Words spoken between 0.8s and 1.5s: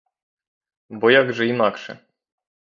Бо як же